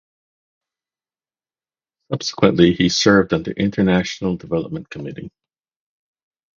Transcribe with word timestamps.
Subsequently, 2.11 2.73
he 2.73 2.89
served 2.89 3.33
on 3.33 3.43
the 3.43 3.51
International 3.51 4.35
Development 4.35 4.89
Committee. 4.89 5.29